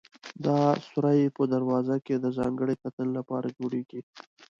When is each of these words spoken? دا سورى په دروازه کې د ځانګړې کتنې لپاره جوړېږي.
دا 0.45 0.59
سورى 0.87 1.19
په 1.37 1.43
دروازه 1.53 1.95
کې 2.05 2.15
د 2.17 2.25
ځانګړې 2.37 2.75
کتنې 2.83 3.11
لپاره 3.17 3.53
جوړېږي. 3.57 4.01